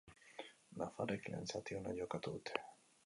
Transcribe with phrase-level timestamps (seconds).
[0.79, 2.65] Nafarrek lehen zati ona jokatu dute.